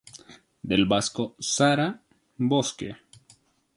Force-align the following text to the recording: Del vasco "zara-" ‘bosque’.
Del 0.71 0.87
vasco 0.93 1.25
"zara-" 1.49 1.91
‘bosque’. 2.55 2.91